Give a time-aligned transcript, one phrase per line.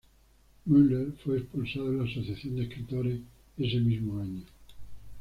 [0.65, 3.19] Müller fue expulsado de la Asociación de Escritores
[3.59, 4.41] ese mismo año.